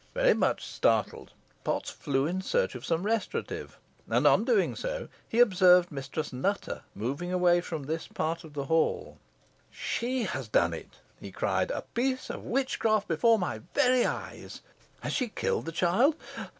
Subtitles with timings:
[0.15, 1.31] Very much startled,
[1.63, 3.77] Potts flew in search of some restorative,
[4.09, 8.65] and on doing so, he perceived Mistress Nutter moving away from this part of the
[8.65, 9.19] hall.
[9.69, 11.69] "She has done it," he cried.
[11.69, 14.61] "A piece of witchcraft before my very eyes.
[15.01, 16.15] Has she killed the child?